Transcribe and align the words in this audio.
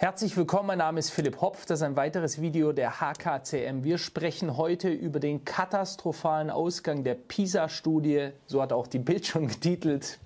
Herzlich 0.00 0.36
willkommen, 0.36 0.68
mein 0.68 0.78
Name 0.78 1.00
ist 1.00 1.10
Philipp 1.10 1.40
Hopf. 1.40 1.66
Das 1.66 1.80
ist 1.80 1.82
ein 1.82 1.96
weiteres 1.96 2.40
Video 2.40 2.70
der 2.70 3.00
HKCM. 3.00 3.82
Wir 3.82 3.98
sprechen 3.98 4.56
heute 4.56 4.90
über 4.90 5.18
den 5.18 5.44
katastrophalen 5.44 6.50
Ausgang 6.50 7.02
der 7.02 7.16
PISA-Studie. 7.16 8.30
So 8.46 8.62
hat 8.62 8.72
auch 8.72 8.86
die 8.86 9.00
Bild 9.00 9.26
schon 9.26 9.48
getitelt. 9.48 10.20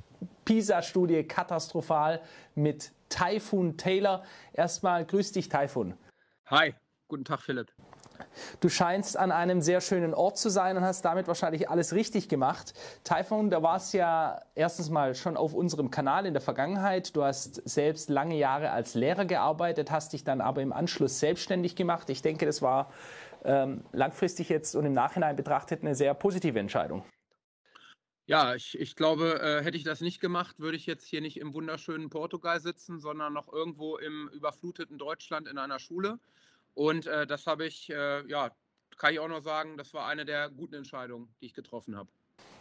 PISA-Studie 0.45 1.25
katastrophal 1.25 2.21
mit 2.55 2.93
Typhoon 3.09 3.79
Taylor. 3.79 4.25
Erstmal 4.53 5.07
grüß 5.07 5.33
dich, 5.33 5.49
Typhoon. 5.49 5.95
Hi, 6.49 6.75
guten 7.09 7.25
Tag, 7.25 7.41
Philipp. 7.41 7.73
Du 8.61 8.69
scheinst 8.69 9.17
an 9.17 9.33
einem 9.33 9.61
sehr 9.61 9.81
schönen 9.81 10.15
Ort 10.15 10.39
zu 10.39 10.49
sein 10.49 10.77
und 10.77 10.85
hast 10.85 11.05
damit 11.05 11.29
wahrscheinlich 11.29 11.69
alles 11.69 11.93
richtig 11.95 12.29
gemacht. 12.29 12.75
Typhoon, 13.05 13.51
da 13.51 13.63
warst 13.63 13.95
ja 13.95 14.41
erstens 14.55 14.91
mal 14.91 15.15
schon 15.15 15.37
auf 15.37 15.55
unserem 15.55 15.91
Kanal 15.91 16.27
in 16.27 16.35
der 16.35 16.41
Vergangenheit. 16.41 17.15
Du 17.17 17.25
hast 17.25 17.63
selbst 17.69 18.11
lange 18.11 18.37
Jahre 18.37 18.71
als 18.71 18.95
Lehrer 18.95 19.25
gearbeitet, 19.25 19.91
hast 19.91 20.13
dich 20.13 20.25
dann 20.25 20.41
aber 20.41 20.63
im 20.63 20.73
Anschluss 20.73 21.19
selbstständig 21.19 21.77
gemacht. 21.77 22.11
Ich 22.11 22.23
denke, 22.23 22.47
das 22.47 22.63
war 22.63 22.93
ähm, 23.45 23.85
langfristig 23.93 24.49
jetzt 24.49 24.75
und 24.75 24.87
im 24.87 24.93
Nachhinein 24.93 25.37
betrachtet 25.37 25.83
eine 25.83 25.95
sehr 25.95 26.15
positive 26.15 26.59
Entscheidung. 26.59 27.05
Ja, 28.27 28.55
ich, 28.55 28.79
ich 28.79 28.95
glaube, 28.95 29.41
äh, 29.43 29.65
hätte 29.65 29.77
ich 29.77 29.83
das 29.83 30.01
nicht 30.01 30.21
gemacht, 30.21 30.61
würde 30.61 30.77
ich 30.77 30.87
jetzt 30.87 31.07
hier 31.07 31.21
nicht 31.21 31.41
im 31.41 31.55
wunderschönen 31.55 32.09
Portugal 32.09 32.61
sitzen, 32.61 33.01
sondern 33.01 33.33
noch 33.33 33.53
irgendwo 33.53 33.97
im 33.97 34.29
überfluteten 34.29 34.97
Deutschland 34.97 35.49
in 35.49 35.59
einer 35.59 35.81
Schule. 35.81 36.21
Und 36.75 37.07
äh, 37.07 37.27
das 37.27 37.47
habe 37.47 37.67
ich, 37.67 37.91
äh, 37.91 38.27
ja, 38.29 38.51
kann 38.97 39.13
ich 39.13 39.21
auch 39.21 39.29
noch 39.29 39.43
sagen, 39.43 39.77
das 39.77 39.93
war 39.95 40.07
eine 40.07 40.25
der 40.25 40.51
guten 40.51 40.75
Entscheidungen, 40.75 41.35
die 41.41 41.47
ich 41.47 41.55
getroffen 41.55 41.97
habe. 41.97 42.09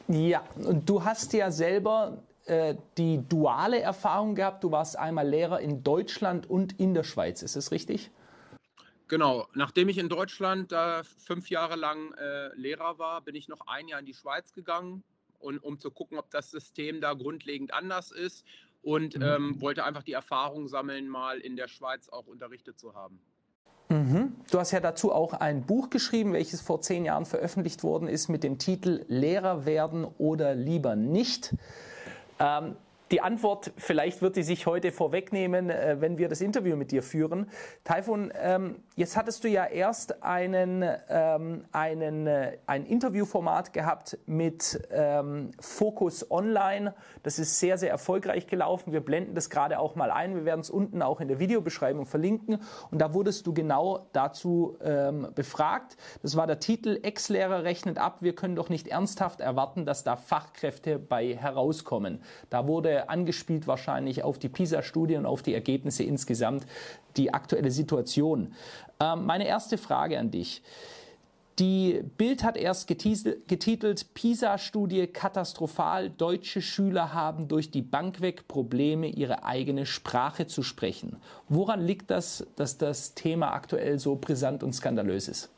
Ja, 0.07 0.43
und 0.55 0.89
du 0.89 1.03
hast 1.03 1.33
ja 1.33 1.51
selber 1.51 2.23
äh, 2.45 2.75
die 2.97 3.23
duale 3.29 3.79
Erfahrung 3.79 4.35
gehabt. 4.35 4.63
Du 4.63 4.71
warst 4.71 4.97
einmal 4.97 5.27
Lehrer 5.27 5.59
in 5.59 5.83
Deutschland 5.83 6.49
und 6.49 6.79
in 6.79 6.93
der 6.93 7.03
Schweiz. 7.03 7.41
Ist 7.43 7.55
das 7.55 7.71
richtig? 7.71 8.09
Genau. 9.07 9.47
Nachdem 9.53 9.89
ich 9.89 9.97
in 9.97 10.09
Deutschland 10.09 10.71
äh, 10.71 11.03
fünf 11.03 11.49
Jahre 11.49 11.75
lang 11.75 12.13
äh, 12.13 12.53
Lehrer 12.55 12.97
war, 12.97 13.21
bin 13.21 13.35
ich 13.35 13.47
noch 13.47 13.67
ein 13.67 13.87
Jahr 13.87 13.99
in 13.99 14.05
die 14.05 14.13
Schweiz 14.13 14.53
gegangen, 14.53 15.03
und, 15.41 15.59
um 15.59 15.79
zu 15.79 15.91
gucken, 15.91 16.17
ob 16.17 16.29
das 16.31 16.51
System 16.51 17.01
da 17.01 17.13
grundlegend 17.13 17.73
anders 17.73 18.11
ist. 18.11 18.45
Und 18.83 19.17
mhm. 19.17 19.23
ähm, 19.23 19.61
wollte 19.61 19.83
einfach 19.83 20.03
die 20.03 20.13
Erfahrung 20.13 20.67
sammeln, 20.67 21.07
mal 21.07 21.39
in 21.39 21.55
der 21.55 21.67
Schweiz 21.67 22.09
auch 22.09 22.25
unterrichtet 22.25 22.79
zu 22.79 22.95
haben. 22.95 23.21
Mhm. 23.91 24.33
Du 24.49 24.59
hast 24.59 24.71
ja 24.71 24.79
dazu 24.79 25.11
auch 25.11 25.33
ein 25.33 25.63
Buch 25.63 25.89
geschrieben, 25.89 26.31
welches 26.33 26.61
vor 26.61 26.81
zehn 26.81 27.03
Jahren 27.03 27.25
veröffentlicht 27.25 27.83
worden 27.83 28.07
ist 28.07 28.29
mit 28.29 28.43
dem 28.43 28.57
Titel 28.57 29.03
Lehrer 29.07 29.65
werden 29.65 30.05
oder 30.17 30.55
lieber 30.55 30.95
nicht. 30.95 31.53
Ähm, 32.39 32.75
die 33.11 33.21
Antwort, 33.21 33.71
vielleicht 33.75 34.21
wird 34.21 34.37
die 34.37 34.43
sich 34.43 34.65
heute 34.65 34.91
vorwegnehmen, 34.91 35.69
äh, 35.69 35.97
wenn 35.99 36.17
wir 36.17 36.29
das 36.29 36.39
Interview 36.39 36.77
mit 36.77 36.91
dir 36.91 37.03
führen. 37.03 37.49
Taifun, 37.83 38.31
ähm, 38.41 38.77
jetzt 38.95 39.17
hattest 39.17 39.43
du 39.43 39.49
ja 39.49 39.65
erst 39.65 40.23
einen, 40.23 40.83
ähm, 41.09 41.65
einen, 41.73 42.27
äh, 42.27 42.57
ein 42.67 42.85
Interviewformat 42.85 43.73
gehabt 43.73 44.17
mit 44.25 44.87
ähm, 44.91 45.51
Focus 45.59 46.31
Online. 46.31 46.93
Das 47.23 47.37
ist 47.37 47.59
sehr, 47.59 47.77
sehr 47.77 47.89
erfolgreich 47.89 48.47
gelaufen. 48.47 48.93
Wir 48.93 49.01
blenden 49.01 49.35
das 49.35 49.49
gerade 49.49 49.79
auch 49.79 49.95
mal 49.95 50.09
ein. 50.09 50.35
Wir 50.35 50.45
werden 50.45 50.61
es 50.61 50.69
unten 50.69 51.01
auch 51.01 51.19
in 51.19 51.27
der 51.27 51.39
Videobeschreibung 51.39 52.05
verlinken. 52.05 52.59
Und 52.91 52.99
da 52.99 53.13
wurdest 53.13 53.45
du 53.45 53.53
genau 53.53 54.07
dazu 54.13 54.77
befragt. 55.35 55.97
Das 56.21 56.35
war 56.35 56.47
der 56.47 56.59
Titel 56.59 56.99
Ex-Lehrer 57.01 57.63
rechnet 57.63 57.97
ab. 57.97 58.17
Wir 58.21 58.35
können 58.35 58.55
doch 58.55 58.69
nicht 58.69 58.87
ernsthaft 58.87 59.41
erwarten, 59.41 59.85
dass 59.85 60.03
da 60.03 60.15
Fachkräfte 60.15 60.99
bei 60.99 61.35
herauskommen. 61.35 62.21
Da 62.49 62.67
wurde 62.67 63.00
angespielt 63.09 63.67
wahrscheinlich 63.67 64.23
auf 64.23 64.39
die 64.39 64.49
PISA-Studie 64.49 65.15
und 65.15 65.25
auf 65.25 65.41
die 65.41 65.53
Ergebnisse 65.53 66.03
insgesamt, 66.03 66.65
die 67.17 67.33
aktuelle 67.33 67.71
Situation. 67.71 68.53
Ähm, 68.99 69.25
meine 69.25 69.47
erste 69.47 69.77
Frage 69.77 70.19
an 70.19 70.31
dich. 70.31 70.61
Die 71.59 72.01
Bild 72.17 72.43
hat 72.43 72.57
erst 72.57 72.87
getitelt, 72.87 74.13
PISA-Studie 74.13 75.05
katastrophal. 75.07 76.09
Deutsche 76.09 76.61
Schüler 76.61 77.13
haben 77.13 77.47
durch 77.47 77.69
die 77.69 77.81
Bank 77.81 78.21
weg 78.21 78.47
Probleme, 78.47 79.07
ihre 79.07 79.43
eigene 79.43 79.85
Sprache 79.85 80.47
zu 80.47 80.63
sprechen. 80.63 81.17
Woran 81.49 81.85
liegt 81.85 82.09
das, 82.09 82.47
dass 82.55 82.77
das 82.77 83.13
Thema 83.13 83.53
aktuell 83.53 83.99
so 83.99 84.15
brisant 84.15 84.63
und 84.63 84.73
skandalös 84.73 85.27
ist? 85.27 85.49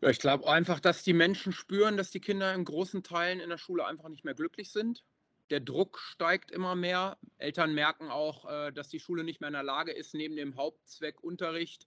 Ich 0.00 0.18
glaube 0.18 0.48
einfach, 0.48 0.80
dass 0.80 1.02
die 1.02 1.14
Menschen 1.14 1.52
spüren, 1.52 1.96
dass 1.96 2.10
die 2.10 2.20
Kinder 2.20 2.52
in 2.52 2.64
großen 2.64 3.02
Teilen 3.02 3.40
in 3.40 3.48
der 3.48 3.58
Schule 3.58 3.86
einfach 3.86 4.08
nicht 4.08 4.24
mehr 4.24 4.34
glücklich 4.34 4.70
sind 4.70 5.02
der 5.50 5.60
Druck 5.60 5.98
steigt 5.98 6.50
immer 6.50 6.74
mehr. 6.74 7.18
Eltern 7.38 7.74
merken 7.74 8.10
auch, 8.10 8.44
äh, 8.50 8.72
dass 8.72 8.88
die 8.88 9.00
Schule 9.00 9.24
nicht 9.24 9.40
mehr 9.40 9.48
in 9.48 9.54
der 9.54 9.62
Lage 9.62 9.92
ist, 9.92 10.14
neben 10.14 10.36
dem 10.36 10.56
Hauptzweck 10.56 11.22
Unterricht 11.22 11.86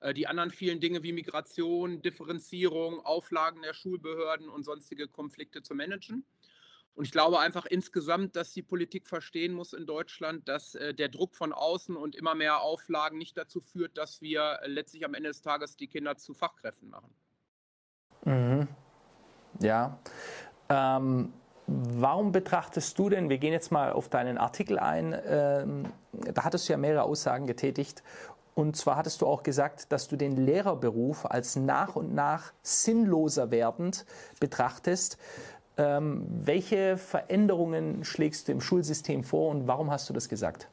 äh, 0.00 0.14
die 0.14 0.26
anderen 0.26 0.50
vielen 0.50 0.80
Dinge 0.80 1.02
wie 1.02 1.12
Migration, 1.12 2.02
Differenzierung, 2.02 3.04
Auflagen 3.04 3.62
der 3.62 3.74
Schulbehörden 3.74 4.48
und 4.48 4.64
sonstige 4.64 5.08
Konflikte 5.08 5.62
zu 5.62 5.74
managen. 5.74 6.24
Und 6.94 7.04
ich 7.04 7.12
glaube 7.12 7.38
einfach 7.38 7.66
insgesamt, 7.66 8.36
dass 8.36 8.52
die 8.52 8.62
Politik 8.62 9.06
verstehen 9.06 9.52
muss 9.52 9.72
in 9.72 9.86
Deutschland, 9.86 10.48
dass 10.48 10.74
äh, 10.74 10.92
der 10.92 11.08
Druck 11.08 11.36
von 11.36 11.52
außen 11.52 11.96
und 11.96 12.16
immer 12.16 12.34
mehr 12.34 12.60
Auflagen 12.60 13.18
nicht 13.18 13.36
dazu 13.36 13.60
führt, 13.60 13.96
dass 13.96 14.20
wir 14.20 14.60
letztlich 14.64 15.04
am 15.04 15.14
Ende 15.14 15.30
des 15.30 15.42
Tages 15.42 15.76
die 15.76 15.86
Kinder 15.86 16.16
zu 16.16 16.34
Fachkräften 16.34 16.90
machen. 16.90 17.14
Mhm. 18.24 18.68
Ja. 19.60 19.98
Ähm, 20.68 21.32
Warum 21.72 22.32
betrachtest 22.32 22.98
du 22.98 23.08
denn, 23.08 23.28
wir 23.28 23.38
gehen 23.38 23.52
jetzt 23.52 23.70
mal 23.70 23.92
auf 23.92 24.08
deinen 24.08 24.38
Artikel 24.38 24.80
ein, 24.80 25.16
ähm, 25.24 25.84
da 26.12 26.42
hattest 26.42 26.68
du 26.68 26.72
ja 26.72 26.76
mehrere 26.76 27.04
Aussagen 27.04 27.46
getätigt 27.46 28.02
und 28.56 28.76
zwar 28.76 28.96
hattest 28.96 29.22
du 29.22 29.26
auch 29.26 29.44
gesagt, 29.44 29.92
dass 29.92 30.08
du 30.08 30.16
den 30.16 30.36
Lehrerberuf 30.36 31.26
als 31.26 31.54
nach 31.54 31.94
und 31.94 32.12
nach 32.12 32.52
sinnloser 32.64 33.52
werdend 33.52 34.04
betrachtest. 34.40 35.16
Ähm, 35.76 36.26
welche 36.28 36.96
Veränderungen 36.96 38.04
schlägst 38.04 38.48
du 38.48 38.52
im 38.52 38.60
Schulsystem 38.60 39.22
vor 39.22 39.50
und 39.50 39.68
warum 39.68 39.92
hast 39.92 40.08
du 40.08 40.12
das 40.12 40.28
gesagt? 40.28 40.68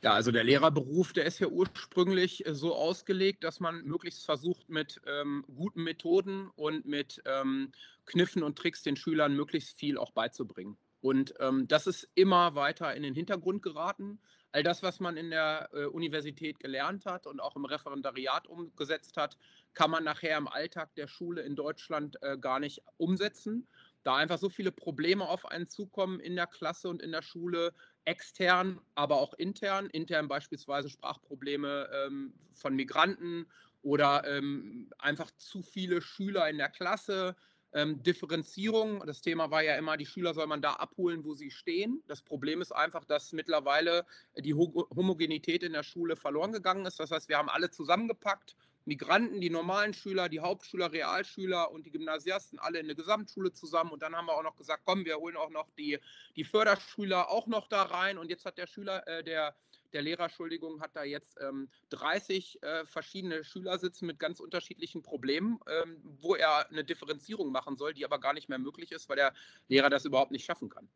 Ja, 0.00 0.12
also 0.12 0.30
der 0.30 0.44
Lehrerberuf, 0.44 1.12
der 1.12 1.24
ist 1.24 1.40
ja 1.40 1.48
ursprünglich 1.48 2.46
äh, 2.46 2.54
so 2.54 2.74
ausgelegt, 2.74 3.42
dass 3.42 3.58
man 3.58 3.82
möglichst 3.82 4.24
versucht, 4.24 4.68
mit 4.68 5.00
ähm, 5.06 5.44
guten 5.52 5.82
Methoden 5.82 6.50
und 6.54 6.86
mit 6.86 7.20
ähm, 7.26 7.72
Kniffen 8.06 8.44
und 8.44 8.56
Tricks 8.56 8.84
den 8.84 8.94
Schülern 8.94 9.34
möglichst 9.34 9.76
viel 9.76 9.98
auch 9.98 10.12
beizubringen. 10.12 10.78
Und 11.00 11.34
ähm, 11.40 11.66
das 11.66 11.88
ist 11.88 12.08
immer 12.14 12.54
weiter 12.54 12.94
in 12.94 13.02
den 13.02 13.14
Hintergrund 13.14 13.60
geraten. 13.60 14.20
All 14.52 14.62
das, 14.62 14.84
was 14.84 15.00
man 15.00 15.16
in 15.16 15.30
der 15.30 15.68
äh, 15.72 15.86
Universität 15.86 16.60
gelernt 16.60 17.04
hat 17.04 17.26
und 17.26 17.40
auch 17.40 17.56
im 17.56 17.64
Referendariat 17.64 18.46
umgesetzt 18.46 19.16
hat, 19.16 19.36
kann 19.74 19.90
man 19.90 20.04
nachher 20.04 20.38
im 20.38 20.48
Alltag 20.48 20.94
der 20.94 21.08
Schule 21.08 21.42
in 21.42 21.56
Deutschland 21.56 22.22
äh, 22.22 22.38
gar 22.38 22.60
nicht 22.60 22.82
umsetzen 22.98 23.66
da 24.08 24.16
einfach 24.16 24.38
so 24.38 24.48
viele 24.48 24.72
Probleme 24.72 25.28
auf 25.28 25.44
einen 25.44 25.68
zukommen 25.68 26.18
in 26.18 26.34
der 26.34 26.46
Klasse 26.46 26.88
und 26.88 27.02
in 27.02 27.12
der 27.12 27.20
Schule, 27.20 27.74
extern, 28.08 28.80
aber 28.94 29.16
auch 29.16 29.34
intern. 29.34 29.86
Intern 29.90 30.28
beispielsweise 30.28 30.88
Sprachprobleme 30.88 31.90
ähm, 31.92 32.32
von 32.54 32.74
Migranten 32.74 33.46
oder 33.82 34.24
ähm, 34.26 34.90
einfach 34.98 35.30
zu 35.36 35.62
viele 35.62 36.00
Schüler 36.00 36.48
in 36.48 36.56
der 36.56 36.70
Klasse. 36.70 37.36
Ähm, 37.74 38.02
Differenzierung, 38.02 39.04
das 39.06 39.20
Thema 39.20 39.50
war 39.50 39.62
ja 39.62 39.76
immer, 39.76 39.98
die 39.98 40.06
Schüler 40.06 40.32
soll 40.32 40.46
man 40.46 40.62
da 40.62 40.72
abholen, 40.72 41.22
wo 41.22 41.34
sie 41.34 41.50
stehen. 41.50 42.02
Das 42.06 42.22
Problem 42.22 42.62
ist 42.62 42.72
einfach, 42.72 43.04
dass 43.04 43.32
mittlerweile 43.32 44.06
die 44.38 44.54
Homogenität 44.54 45.62
in 45.62 45.74
der 45.74 45.82
Schule 45.82 46.16
verloren 46.16 46.52
gegangen 46.52 46.86
ist. 46.86 46.98
Das 46.98 47.10
heißt, 47.10 47.28
wir 47.28 47.36
haben 47.36 47.50
alle 47.50 47.70
zusammengepackt 47.70 48.56
Migranten, 48.88 49.40
die 49.40 49.50
normalen 49.50 49.92
Schüler, 49.92 50.28
die 50.28 50.40
Hauptschüler, 50.40 50.90
Realschüler 50.90 51.70
und 51.70 51.84
die 51.84 51.90
Gymnasiasten 51.90 52.58
alle 52.58 52.78
in 52.78 52.86
eine 52.86 52.94
Gesamtschule 52.94 53.52
zusammen. 53.52 53.92
Und 53.92 54.02
dann 54.02 54.16
haben 54.16 54.26
wir 54.26 54.32
auch 54.32 54.42
noch 54.42 54.56
gesagt, 54.56 54.82
komm, 54.86 55.04
wir 55.04 55.18
holen 55.18 55.36
auch 55.36 55.50
noch 55.50 55.68
die, 55.76 55.98
die 56.36 56.44
Förderschüler 56.44 57.30
auch 57.30 57.46
noch 57.46 57.68
da 57.68 57.82
rein. 57.82 58.16
Und 58.16 58.30
jetzt 58.30 58.46
hat 58.46 58.56
der 58.56 58.66
Schüler, 58.66 59.06
äh, 59.06 59.22
der, 59.22 59.54
der 59.92 60.00
Lehrer, 60.00 60.24
Entschuldigung, 60.24 60.80
hat 60.80 60.96
da 60.96 61.04
jetzt 61.04 61.38
ähm, 61.40 61.68
30 61.90 62.62
äh, 62.62 62.86
verschiedene 62.86 63.44
Schüler 63.44 63.78
sitzen 63.78 64.06
mit 64.06 64.18
ganz 64.18 64.40
unterschiedlichen 64.40 65.02
Problemen, 65.02 65.60
ähm, 65.68 66.00
wo 66.20 66.34
er 66.34 66.70
eine 66.70 66.82
Differenzierung 66.82 67.52
machen 67.52 67.76
soll, 67.76 67.92
die 67.92 68.06
aber 68.06 68.18
gar 68.18 68.32
nicht 68.32 68.48
mehr 68.48 68.58
möglich 68.58 68.90
ist, 68.90 69.08
weil 69.10 69.16
der 69.16 69.34
Lehrer 69.68 69.90
das 69.90 70.06
überhaupt 70.06 70.30
nicht 70.30 70.46
schaffen 70.46 70.70
kann. 70.70 70.88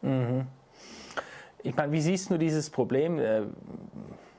Mhm. 0.00 0.46
Ich 1.62 1.76
meine, 1.76 1.92
wie 1.92 2.00
siehst 2.00 2.30
du 2.30 2.38
dieses 2.38 2.70
Problem? 2.70 3.18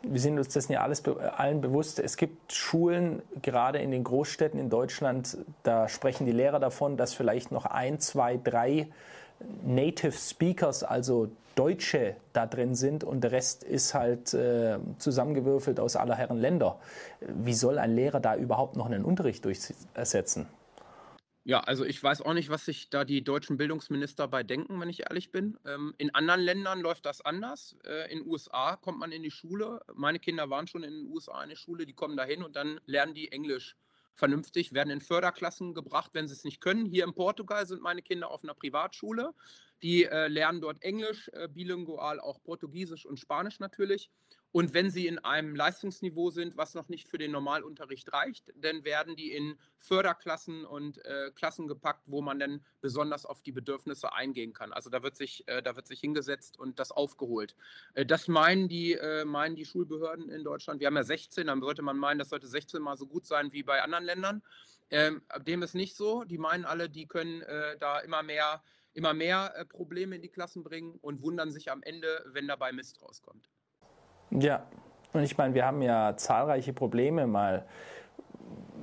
Wir 0.06 0.20
sind 0.20 0.38
uns 0.38 0.50
dessen 0.50 0.74
ja 0.74 0.82
alles 0.82 1.02
allen 1.06 1.62
bewusst. 1.62 1.98
Es 2.00 2.18
gibt 2.18 2.52
Schulen, 2.52 3.22
gerade 3.42 3.80
in 3.80 3.90
den 3.90 4.04
Großstädten 4.04 4.60
in 4.60 4.70
Deutschland, 4.70 5.38
da 5.64 5.88
sprechen 5.88 6.26
die 6.26 6.34
Lehrer 6.34 6.60
davon, 6.60 6.98
dass 6.98 7.14
vielleicht 7.14 7.52
noch 7.52 7.66
ein, 7.66 8.00
zwei, 8.00 8.38
drei 8.38 8.88
Native 9.66 10.12
Speakers, 10.12 10.84
also 10.84 11.30
Deutsche 11.56 12.16
da 12.34 12.46
drin 12.46 12.76
sind 12.76 13.04
und 13.04 13.24
der 13.24 13.32
Rest 13.32 13.64
ist 13.64 13.94
halt 13.94 14.34
äh, 14.34 14.78
zusammengewürfelt 14.98 15.80
aus 15.80 15.96
aller 15.96 16.16
Herren 16.16 16.38
Länder. 16.38 16.80
Wie 17.22 17.54
soll 17.54 17.78
ein 17.78 17.96
Lehrer 17.96 18.20
da 18.20 18.36
überhaupt 18.36 18.76
noch 18.76 18.88
einen 18.88 19.06
Unterricht 19.06 19.46
durchsetzen? 19.46 20.48
Ja, 21.46 21.60
also 21.60 21.84
ich 21.84 22.02
weiß 22.02 22.22
auch 22.22 22.34
nicht, 22.34 22.50
was 22.50 22.64
sich 22.64 22.90
da 22.90 23.04
die 23.04 23.22
deutschen 23.22 23.58
Bildungsminister 23.58 24.30
bei 24.30 24.44
denken, 24.44 24.80
wenn 24.80 24.88
ich 24.90 25.02
ehrlich 25.02 25.30
bin. 25.32 25.60
Ähm, 25.66 25.94
in 25.98 26.16
anderen 26.16 26.40
Ländern 26.40 26.80
läuft 26.80 27.06
das 27.06 27.20
anders. 27.20 27.76
Äh, 27.84 28.10
in 28.14 28.20
den 28.20 28.28
USA 28.30 28.78
kommt 28.78 29.00
man 29.00 29.12
in 29.12 29.24
die 29.24 29.32
Schule. 29.32 29.82
Meine 29.94 30.20
Kinder 30.20 30.50
waren 30.50 30.68
schon 30.68 30.84
in 30.84 30.94
den 30.94 31.08
USA 31.12 31.44
in 31.44 31.50
der 31.50 31.58
Schule, 31.58 31.86
die 31.86 31.94
kommen 31.94 32.16
dahin 32.16 32.44
und 32.44 32.56
dann 32.56 32.80
lernen 32.86 33.14
die 33.14 33.30
Englisch 33.34 33.76
vernünftig, 34.16 34.74
werden 34.74 34.90
in 34.90 35.02
Förderklassen 35.02 35.74
gebracht, 35.74 36.12
wenn 36.14 36.28
sie 36.28 36.34
es 36.34 36.46
nicht 36.46 36.62
können. 36.62 36.86
Hier 36.86 37.04
in 37.04 37.14
Portugal 37.14 37.68
sind 37.68 37.82
meine 37.82 38.02
Kinder 38.02 38.32
auf 38.32 38.44
einer 38.44 38.54
Privatschule. 38.54 39.34
Die 39.82 40.06
äh, 40.06 40.28
lernen 40.30 40.62
dort 40.62 40.82
Englisch, 40.82 41.30
äh, 41.34 41.50
bilingual 41.50 42.22
auch 42.22 42.42
Portugiesisch 42.42 43.06
und 43.06 43.20
Spanisch 43.20 43.60
natürlich. 43.60 44.10
Und 44.54 44.76
wenn 44.76 44.92
sie 44.92 45.08
in 45.08 45.18
einem 45.18 45.56
Leistungsniveau 45.56 46.30
sind, 46.30 46.56
was 46.58 46.76
noch 46.76 46.88
nicht 46.88 47.10
für 47.10 47.18
den 47.18 47.32
Normalunterricht 47.32 48.14
reicht, 48.14 48.54
dann 48.56 48.86
werden 48.86 49.16
die 49.16 49.32
in 49.32 49.58
Förderklassen 49.80 50.64
und 50.64 51.04
äh, 51.06 51.32
Klassen 51.34 51.68
gepackt, 51.68 52.04
wo 52.06 52.22
man 52.22 52.38
dann 52.38 52.64
besonders 52.80 53.26
auf 53.26 53.42
die 53.42 53.52
Bedürfnisse 53.52 54.14
eingehen 54.14 54.54
kann. 54.54 54.72
Also 54.72 54.92
da 54.92 55.02
wird 55.02 55.18
sich, 55.18 55.44
äh, 55.48 55.64
da 55.64 55.76
wird 55.76 55.88
sich 55.88 56.00
hingesetzt 56.00 56.60
und 56.60 56.78
das 56.78 56.92
aufgeholt. 56.92 57.56
Äh, 57.96 58.06
das 58.06 58.28
meinen 58.28 58.70
die, 58.70 58.94
äh, 58.94 59.26
meinen 59.26 59.56
die 59.56 59.66
Schulbehörden 59.66 60.30
in 60.30 60.44
Deutschland. 60.44 60.80
Wir 60.80 60.86
haben 60.86 60.98
ja 60.98 61.04
16, 61.04 61.48
dann 61.48 61.60
sollte 61.60 61.82
man 61.82 61.98
meinen, 61.98 62.20
das 62.20 62.30
sollte 62.30 62.46
16 62.46 62.80
mal 62.80 62.96
so 62.96 63.08
gut 63.08 63.26
sein 63.26 63.52
wie 63.54 63.64
bei 63.64 63.82
anderen 63.82 64.04
Ländern. 64.04 64.44
Ähm, 64.92 65.24
dem 65.48 65.64
ist 65.64 65.74
nicht 65.74 65.96
so. 65.96 66.26
Die 66.26 66.38
meinen 66.38 66.66
alle, 66.66 66.92
die 66.92 67.08
können 67.08 67.42
äh, 67.42 67.76
da 67.80 68.02
immer 68.02 68.22
mehr, 68.22 68.62
immer 68.94 69.16
mehr 69.16 69.52
äh, 69.56 69.66
Probleme 69.66 70.16
in 70.16 70.22
die 70.22 70.30
Klassen 70.30 70.64
bringen 70.64 71.00
und 71.02 71.24
wundern 71.24 71.52
sich 71.52 71.72
am 71.72 71.82
Ende, 71.82 72.24
wenn 72.28 72.48
dabei 72.48 72.72
Mist 72.72 73.02
rauskommt. 73.02 73.50
Ja, 74.40 74.64
und 75.14 75.24
ich 75.24 75.38
meine, 75.38 75.54
wir 75.54 75.66
haben 75.66 75.82
ja 75.82 76.16
zahlreiche 76.18 76.74
Probleme 76.74 77.28
mal 77.28 77.66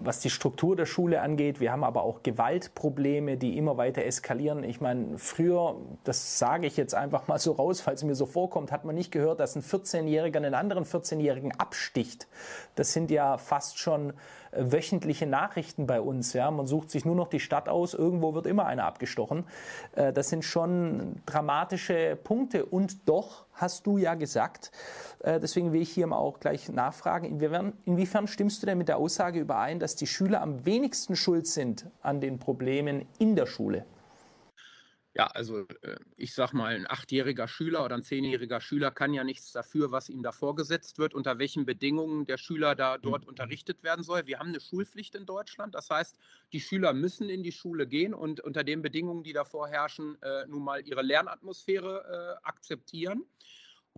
was 0.03 0.21
die 0.21 0.31
Struktur 0.31 0.77
der 0.77 0.87
Schule 0.87 1.21
angeht. 1.21 1.61
Wir 1.61 1.73
haben 1.73 1.85
aber 1.85 2.03
auch 2.03 2.23
Gewaltprobleme, 2.23 3.37
die 3.37 3.59
immer 3.59 3.77
weiter 3.77 4.05
eskalieren. 4.05 4.65
Ich 4.65 4.81
meine, 4.81 5.19
früher, 5.19 5.77
das 6.05 6.39
sage 6.39 6.67
ich 6.67 6.77
jetzt 6.77 6.95
einfach 6.95 7.29
mal 7.29 7.39
so 7.39 7.53
raus, 7.53 7.81
falls 7.81 8.01
es 8.01 8.07
mir 8.07 8.15
so 8.15 8.27
vorkommt, 8.27 8.73
hat 8.73 8.85
man 8.85 8.95
nicht 8.95 9.13
gehört, 9.13 9.41
dass 9.41 9.57
ein 9.57 9.63
14-Jähriger 9.63 10.39
einen 10.39 10.55
anderen 10.55 10.85
14-Jährigen 10.85 11.53
absticht. 11.59 12.29
Das 12.75 12.93
sind 12.93 13.11
ja 13.11 13.37
fast 13.37 13.79
schon 13.79 14.11
äh, 14.53 14.73
wöchentliche 14.73 15.27
Nachrichten 15.27 15.87
bei 15.87 16.01
uns. 16.01 16.33
Ja, 16.33 16.51
man 16.51 16.67
sucht 16.67 16.91
sich 16.91 17.05
nur 17.05 17.15
noch 17.15 17.29
die 17.29 17.41
Stadt 17.41 17.69
aus. 17.69 17.93
Irgendwo 17.93 18.35
wird 18.35 18.47
immer 18.47 18.67
einer 18.67 18.85
abgestochen. 18.85 19.45
Äh, 19.95 20.13
das 20.13 20.31
sind 20.31 20.45
schon 20.45 21.17
dramatische 21.27 22.17
Punkte. 22.23 22.65
Und 22.65 23.09
doch 23.09 23.45
hast 23.61 23.87
du 23.87 23.99
ja 23.99 24.15
gesagt, 24.15 24.71
äh, 25.21 25.39
deswegen 25.39 25.73
will 25.73 25.83
ich 25.83 25.91
hier 25.91 26.07
mal 26.07 26.17
auch 26.17 26.41
gleich 26.41 26.69
nachfragen, 26.69 27.27
inwiefern, 27.27 27.73
inwiefern 27.85 28.27
stimmst 28.27 28.63
du 28.63 28.67
denn 28.67 28.79
mit 28.79 28.89
der 28.89 28.99
Aussage 28.99 29.41
überein, 29.41 29.79
dass 29.79 29.97
die 29.97 30.07
Schüler 30.07 30.41
am 30.41 30.65
wenigsten 30.65 31.17
schuld 31.17 31.47
sind 31.47 31.87
an 32.03 32.21
den 32.21 32.39
Problemen 32.39 33.07
in 33.19 33.37
der 33.37 33.47
Schule? 33.47 33.85
Ja, 35.15 35.27
also 35.27 35.67
äh, 35.83 35.97
ich 36.17 36.35
sag 36.35 36.53
mal, 36.53 36.75
ein 36.75 36.89
achtjähriger 36.89 37.49
Schüler 37.49 37.85
oder 37.85 37.97
ein 37.97 38.05
zehnjähriger 38.05 38.61
Schüler 38.61 38.93
kann 38.93 39.13
ja 39.13 39.25
nichts 39.25 39.51
dafür, 39.51 39.91
was 39.91 40.09
ihm 40.09 40.23
da 40.23 40.31
vorgesetzt 40.31 40.99
wird, 40.99 41.15
unter 41.15 41.39
welchen 41.41 41.67
Bedingungen 41.67 42.27
der 42.27 42.39
Schüler 42.39 42.77
da 42.77 42.97
dort 42.97 43.23
mhm. 43.23 43.31
unterrichtet 43.31 43.83
werden 43.83 44.05
soll. 44.05 44.27
Wir 44.27 44.39
haben 44.39 44.51
eine 44.51 44.61
Schulpflicht 44.61 45.17
in 45.17 45.27
Deutschland. 45.27 45.75
Das 45.75 45.91
heißt, 45.91 46.17
die 46.53 46.61
Schüler 46.61 46.93
müssen 46.93 47.29
in 47.29 47.43
die 47.43 47.51
Schule 47.51 47.89
gehen 47.89 48.15
und 48.15 48.41
unter 48.41 48.63
den 48.63 48.83
Bedingungen, 48.83 49.25
die 49.25 49.33
davor 49.33 49.67
herrschen, 49.69 50.17
äh, 50.23 50.47
nun 50.47 50.63
mal 50.63 50.81
ihre 50.87 51.03
Lernatmosphäre 51.03 52.39
äh, 52.43 52.47
akzeptieren. 52.47 53.25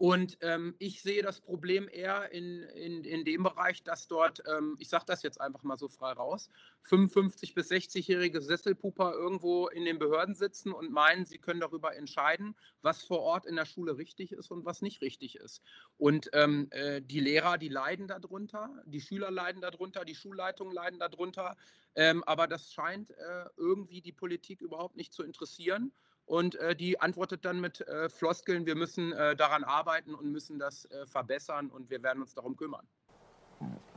Und 0.03 0.37
ähm, 0.41 0.75
ich 0.81 1.01
sehe 1.01 1.23
das 1.23 1.41
Problem 1.41 1.89
eher 1.89 2.33
in, 2.33 2.65
in, 2.65 3.05
in 3.05 3.25
dem 3.25 3.45
Bereich, 3.45 3.85
dass 3.85 4.09
dort, 4.09 4.43
ähm, 4.53 4.75
ich 4.81 4.89
sage 4.89 5.05
das 5.07 5.23
jetzt 5.23 5.41
einfach 5.41 5.63
mal 5.63 5.79
so 5.79 5.87
frei 5.87 6.11
raus, 6.11 6.51
55- 6.89 7.55
bis 7.55 7.71
60-jährige 7.71 8.41
Sesselpuper 8.41 9.13
irgendwo 9.13 9.69
in 9.69 9.85
den 9.85 10.01
Behörden 10.01 10.35
sitzen 10.35 10.73
und 10.73 10.91
meinen, 10.91 11.25
sie 11.25 11.39
können 11.39 11.61
darüber 11.61 11.95
entscheiden, 11.95 12.57
was 12.81 13.05
vor 13.05 13.21
Ort 13.21 13.47
in 13.47 13.55
der 13.55 13.65
Schule 13.65 13.97
richtig 13.97 14.33
ist 14.33 14.51
und 14.51 14.65
was 14.65 14.83
nicht 14.83 15.03
richtig 15.03 15.37
ist. 15.37 15.63
Und 15.99 16.31
ähm, 16.33 16.67
äh, 16.73 17.01
die 17.01 17.21
Lehrer, 17.21 17.57
die 17.57 17.69
leiden 17.69 18.09
darunter, 18.09 18.83
die 18.87 19.01
Schüler 19.01 19.31
leiden 19.31 19.63
darunter, 19.63 20.05
die 20.05 20.17
Schulleitungen 20.17 20.75
leiden 20.75 20.99
darunter. 20.99 21.57
Ähm, 21.95 22.25
aber 22.25 22.49
das 22.49 22.73
scheint 22.73 23.13
äh, 23.13 23.45
irgendwie 23.57 24.01
die 24.01 24.11
Politik 24.11 24.63
überhaupt 24.63 24.97
nicht 24.97 25.13
zu 25.13 25.23
interessieren. 25.23 25.93
Und 26.33 26.55
äh, 26.55 26.75
die 26.75 26.99
antwortet 26.99 27.45
dann 27.45 27.61
mit 27.61 27.83
äh, 27.83 28.09
Floskeln, 28.09 28.65
wir 28.65 28.75
müssen 28.75 29.13
äh, 29.13 29.37
daran 29.37 29.65
arbeiten 29.65 30.15
und 30.15 30.33
müssen 30.33 30.59
das 30.59 30.87
äh, 30.87 31.05
verbessern 31.05 31.69
und 31.69 31.91
wir 31.91 32.03
werden 32.03 32.23
uns 32.23 32.33
darum 32.33 32.57
kümmern. 32.57 32.87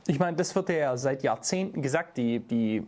Ich 0.06 0.18
meine, 0.18 0.36
das 0.36 0.54
wird 0.54 0.68
ja 0.68 0.98
seit 0.98 1.22
Jahrzehnten 1.22 1.80
gesagt. 1.80 2.18
Die, 2.18 2.40
die 2.40 2.86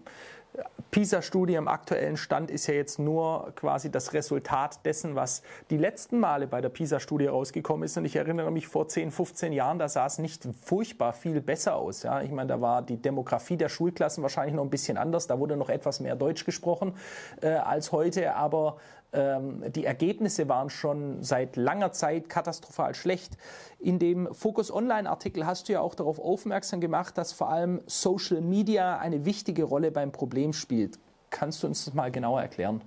PISA-Studie 0.90 1.54
im 1.54 1.66
aktuellen 1.68 2.16
Stand 2.16 2.50
ist 2.50 2.66
ja 2.66 2.74
jetzt 2.74 2.98
nur 2.98 3.52
quasi 3.54 3.90
das 3.90 4.12
Resultat 4.12 4.84
dessen, 4.84 5.14
was 5.14 5.42
die 5.70 5.76
letzten 5.76 6.18
Male 6.20 6.46
bei 6.46 6.60
der 6.60 6.68
PISA-Studie 6.68 7.26
rausgekommen 7.26 7.84
ist. 7.84 7.96
Und 7.96 8.04
ich 8.04 8.16
erinnere 8.16 8.50
mich 8.50 8.66
vor 8.66 8.88
10, 8.88 9.10
15 9.10 9.52
Jahren, 9.52 9.78
da 9.78 9.88
sah 9.88 10.06
es 10.06 10.18
nicht 10.18 10.46
furchtbar 10.62 11.12
viel 11.12 11.40
besser 11.40 11.76
aus. 11.76 12.02
Ja, 12.02 12.22
ich 12.22 12.30
meine, 12.30 12.48
da 12.48 12.60
war 12.60 12.82
die 12.82 12.96
Demografie 12.96 13.56
der 13.56 13.68
Schulklassen 13.68 14.22
wahrscheinlich 14.22 14.54
noch 14.54 14.64
ein 14.64 14.70
bisschen 14.70 14.98
anders. 14.98 15.26
Da 15.26 15.38
wurde 15.38 15.56
noch 15.56 15.70
etwas 15.70 16.00
mehr 16.00 16.16
Deutsch 16.16 16.44
gesprochen 16.44 16.94
äh, 17.42 17.48
als 17.48 17.92
heute. 17.92 18.34
Aber 18.34 18.78
die 19.12 19.84
Ergebnisse 19.86 20.48
waren 20.48 20.68
schon 20.68 21.22
seit 21.22 21.56
langer 21.56 21.92
Zeit 21.92 22.28
katastrophal 22.28 22.94
schlecht. 22.94 23.38
In 23.78 23.98
dem 23.98 24.32
Focus 24.34 24.70
Online-Artikel 24.70 25.46
hast 25.46 25.68
du 25.68 25.72
ja 25.72 25.80
auch 25.80 25.94
darauf 25.94 26.18
aufmerksam 26.18 26.80
gemacht, 26.80 27.16
dass 27.16 27.32
vor 27.32 27.48
allem 27.48 27.80
Social 27.86 28.42
Media 28.42 28.98
eine 28.98 29.24
wichtige 29.24 29.64
Rolle 29.64 29.90
beim 29.92 30.12
Problem 30.12 30.52
spielt. 30.52 30.98
Kannst 31.30 31.62
du 31.62 31.66
uns 31.66 31.86
das 31.86 31.94
mal 31.94 32.10
genauer 32.10 32.42
erklären? 32.42 32.82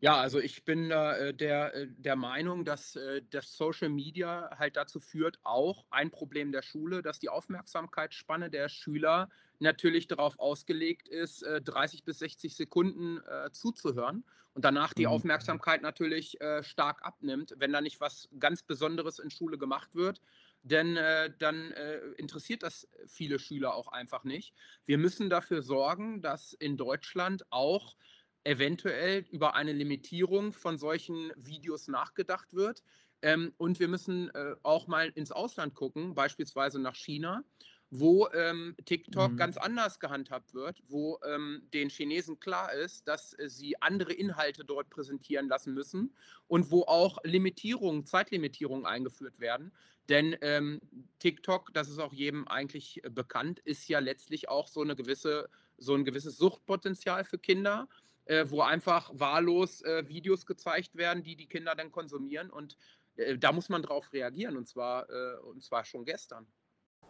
Ja, 0.00 0.16
also 0.16 0.38
ich 0.38 0.64
bin 0.64 0.90
äh, 0.90 1.32
der, 1.32 1.74
äh, 1.74 1.86
der 1.88 2.16
Meinung, 2.16 2.64
dass 2.64 2.96
äh, 2.96 3.22
das 3.30 3.56
Social 3.56 3.88
Media 3.88 4.50
halt 4.58 4.76
dazu 4.76 5.00
führt, 5.00 5.38
auch 5.44 5.86
ein 5.90 6.10
Problem 6.10 6.52
der 6.52 6.62
Schule, 6.62 7.00
dass 7.00 7.18
die 7.18 7.30
Aufmerksamkeitsspanne 7.30 8.50
der 8.50 8.68
Schüler 8.68 9.30
natürlich 9.60 10.06
darauf 10.06 10.38
ausgelegt 10.38 11.08
ist, 11.08 11.42
äh, 11.42 11.62
30 11.62 12.04
bis 12.04 12.18
60 12.18 12.54
Sekunden 12.54 13.20
äh, 13.26 13.50
zuzuhören 13.52 14.24
und 14.54 14.64
danach 14.64 14.94
die 14.94 15.06
mhm. 15.06 15.12
Aufmerksamkeit 15.12 15.82
natürlich 15.82 16.40
äh, 16.40 16.62
stark 16.62 17.02
abnimmt, 17.02 17.54
wenn 17.58 17.72
da 17.72 17.80
nicht 17.80 18.00
was 18.00 18.28
ganz 18.38 18.62
Besonderes 18.62 19.18
in 19.18 19.30
Schule 19.30 19.58
gemacht 19.58 19.94
wird. 19.94 20.20
Denn 20.62 20.96
äh, 20.96 21.30
dann 21.38 21.72
äh, 21.72 21.98
interessiert 22.16 22.62
das 22.62 22.88
viele 23.06 23.38
Schüler 23.38 23.74
auch 23.74 23.88
einfach 23.88 24.24
nicht. 24.24 24.54
Wir 24.86 24.96
müssen 24.96 25.28
dafür 25.28 25.62
sorgen, 25.62 26.22
dass 26.22 26.54
in 26.54 26.76
Deutschland 26.76 27.44
auch 27.50 27.96
eventuell 28.44 29.24
über 29.30 29.54
eine 29.54 29.72
Limitierung 29.72 30.52
von 30.52 30.78
solchen 30.78 31.32
Videos 31.36 31.88
nachgedacht 31.88 32.54
wird. 32.54 32.82
Ähm, 33.22 33.54
und 33.56 33.80
wir 33.80 33.88
müssen 33.88 34.28
äh, 34.34 34.54
auch 34.62 34.86
mal 34.86 35.10
ins 35.14 35.32
Ausland 35.32 35.74
gucken, 35.74 36.14
beispielsweise 36.14 36.78
nach 36.78 36.94
China, 36.94 37.42
wo 37.90 38.28
ähm, 38.32 38.74
TikTok 38.84 39.32
mhm. 39.32 39.36
ganz 39.36 39.56
anders 39.56 39.98
gehandhabt 39.98 40.52
wird, 40.52 40.82
wo 40.88 41.18
ähm, 41.26 41.62
den 41.72 41.88
Chinesen 41.88 42.38
klar 42.40 42.72
ist, 42.72 43.06
dass 43.08 43.38
äh, 43.38 43.48
sie 43.48 43.80
andere 43.80 44.12
Inhalte 44.12 44.64
dort 44.64 44.90
präsentieren 44.90 45.48
lassen 45.48 45.74
müssen 45.74 46.12
und 46.48 46.70
wo 46.70 46.82
auch 46.82 47.18
Limitierungen, 47.24 48.04
Zeitlimitierungen 48.04 48.84
eingeführt 48.84 49.38
werden. 49.40 49.72
Denn 50.08 50.36
ähm, 50.42 50.80
TikTok, 51.18 51.72
das 51.72 51.88
ist 51.88 51.98
auch 51.98 52.12
jedem 52.12 52.46
eigentlich 52.48 53.02
äh, 53.04 53.10
bekannt, 53.10 53.60
ist 53.60 53.88
ja 53.88 54.00
letztlich 54.00 54.48
auch 54.48 54.68
so 54.68 54.82
eine 54.82 54.96
gewisse, 54.96 55.48
so 55.78 55.94
ein 55.94 56.04
gewisses 56.04 56.36
Suchtpotenzial 56.36 57.24
für 57.24 57.38
Kinder 57.38 57.88
äh, 58.26 58.46
wo 58.48 58.62
einfach 58.62 59.10
wahllos 59.12 59.82
äh, 59.82 60.08
Videos 60.08 60.46
gezeigt 60.46 60.96
werden, 60.96 61.22
die 61.22 61.36
die 61.36 61.46
Kinder 61.46 61.74
dann 61.74 61.92
konsumieren. 61.92 62.50
Und 62.50 62.76
äh, 63.16 63.38
da 63.38 63.52
muss 63.52 63.68
man 63.68 63.82
drauf 63.82 64.12
reagieren, 64.12 64.56
und 64.56 64.68
zwar, 64.68 65.08
äh, 65.10 65.36
und 65.40 65.62
zwar 65.62 65.84
schon 65.84 66.04
gestern. 66.04 66.46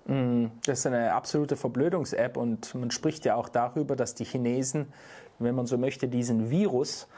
Mm, 0.06 0.46
das 0.64 0.80
ist 0.80 0.86
eine 0.86 1.12
absolute 1.12 1.56
Verblödungs-App 1.56 2.36
und 2.36 2.74
man 2.74 2.90
spricht 2.90 3.24
ja 3.24 3.36
auch 3.36 3.48
darüber, 3.48 3.96
dass 3.96 4.14
die 4.14 4.24
Chinesen, 4.24 4.92
wenn 5.38 5.54
man 5.54 5.66
so 5.66 5.78
möchte, 5.78 6.08
diesen 6.08 6.50
Virus 6.50 7.08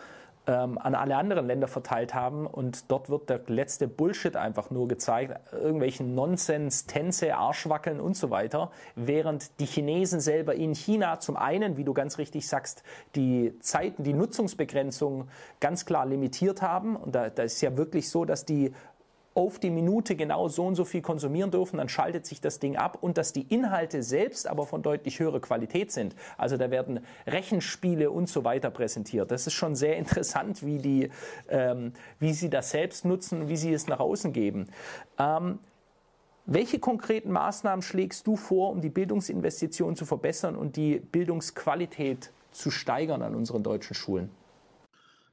ähm, 0.47 0.79
an 0.79 0.95
alle 0.95 1.17
anderen 1.17 1.47
Länder 1.47 1.69
verteilt 1.69 2.15
haben 2.15 2.47
und 2.47 2.91
dort 2.91 3.11
wird 3.11 3.29
der 3.31 3.41
letzte 3.49 3.89
Bullshit 3.89 4.37
einfach 4.37 4.71
nur 4.71 4.89
gezeigt, 4.89 5.39
irgendwelchen 5.53 6.15
Nonsens, 6.15 6.87
Tänze, 6.87 7.37
Arschwackeln 7.37 8.01
und 8.01 8.17
so 8.17 8.31
weiter, 8.31 8.71
während 8.95 9.59
die 9.61 9.67
Chinesen 9.67 10.21
selber 10.21 10.55
in 10.55 10.75
China 10.75 11.21
zum 11.21 11.37
einen, 11.37 11.77
wie 11.77 11.85
du 11.85 11.95
ganz 11.95 12.19
richtig 12.19 12.47
sagst, 12.49 12.83
die 13.15 13.59
Zeiten, 13.61 14.05
die 14.05 14.13
Nutzungsbegrenzung 14.13 15.29
ganz 15.61 15.85
klar 15.85 16.07
limitiert 16.07 16.63
haben. 16.63 16.97
Und 16.97 17.15
da, 17.15 17.29
da 17.29 17.43
ist 17.43 17.61
ja 17.61 17.77
wirklich 17.77 18.09
so, 18.09 18.25
dass 18.25 18.45
die 18.45 18.73
auf 19.37 19.59
die 19.59 19.69
Minute 19.69 20.17
genau 20.17 20.49
so 20.49 20.67
und 20.67 20.77
so 20.77 20.87
viel 20.87 21.03
konsumieren 21.03 21.51
dürfen, 21.51 21.77
dann 21.77 21.91
schaltet 21.91 22.25
sich 22.25 22.41
das 22.41 22.59
Ding 22.59 22.77
ab 22.77 22.99
und 23.03 23.19
dass 23.19 23.35
die 23.35 23.43
Inhalte 23.43 24.03
selbst 24.03 24.49
aber 24.49 24.67
von 24.67 24.83
deutlich 24.83 25.21
höherer 25.21 25.41
Qualität 25.41 25.93
sind. 25.93 26.17
Also 26.39 26.57
da 26.57 26.71
werden 26.71 27.01
Rechenspiele 27.27 28.11
und 28.11 28.31
so 28.31 28.45
weiter 28.45 28.71
präsentiert. 28.71 29.31
Das 29.31 29.47
ist 29.47 29.53
schon 29.53 29.77
sehr 29.77 29.97
interessant, 29.99 30.65
wie, 30.65 30.79
die, 30.79 31.11
ähm, 31.51 31.93
wie 32.19 32.33
sie 32.33 32.49
das 32.49 32.71
selbst 32.71 33.05
nutzen, 33.05 33.49
wie 33.49 33.59
sie 33.59 33.75
es 33.75 33.87
nach 33.89 34.01
außen 34.01 34.33
geben. 34.33 34.69
Ähm, 35.19 35.59
welche 36.47 36.79
konkreten 36.79 37.31
Maßnahmen 37.31 37.83
schlägst 37.83 38.27
du 38.27 38.37
vor, 38.37 38.71
um 38.71 38.81
die 38.81 38.89
Bildungsinvestitionen 38.89 39.97
zu 39.97 40.07
verbessern 40.07 40.57
und 40.57 40.77
die 40.77 40.99
Bildungsqualität 40.99 42.31
zu 42.53 42.71
steigern 42.71 43.21
an 43.21 43.35
unseren 43.35 43.63
deutschen 43.63 43.95
Schulen? 43.95 44.31